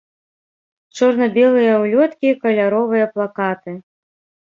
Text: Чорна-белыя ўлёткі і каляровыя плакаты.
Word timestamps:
Чорна-белыя 0.99 1.73
ўлёткі 1.83 2.25
і 2.33 2.41
каляровыя 2.49 3.05
плакаты. 3.15 3.81